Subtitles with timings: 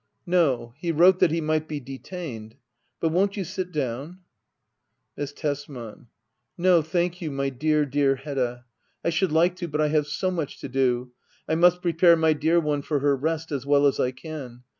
[0.25, 0.73] No.
[0.79, 2.55] He wrote that he might be detained.
[2.99, 4.21] But won't you sit down?
[5.15, 6.07] Miss Tesman.
[6.57, 8.65] No thank you, my dear, dear Hedda.
[9.05, 11.11] I should like to, but I have so much to do.
[11.47, 14.63] I must prepare my dear one for her rest as well as I can.